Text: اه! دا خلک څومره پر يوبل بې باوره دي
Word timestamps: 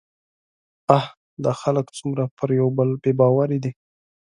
اه! 0.97 1.05
دا 1.43 1.51
خلک 1.61 1.85
څومره 1.97 2.23
پر 2.37 2.49
يوبل 2.59 2.89
بې 3.01 3.11
باوره 3.19 3.57
دي 3.63 3.71